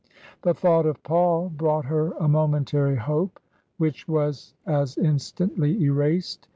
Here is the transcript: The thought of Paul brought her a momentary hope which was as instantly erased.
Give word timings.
The 0.41 0.55
thought 0.55 0.87
of 0.87 1.03
Paul 1.03 1.49
brought 1.49 1.85
her 1.85 2.13
a 2.13 2.27
momentary 2.27 2.95
hope 2.95 3.39
which 3.77 4.07
was 4.07 4.55
as 4.65 4.97
instantly 4.97 5.79
erased. 5.83 6.47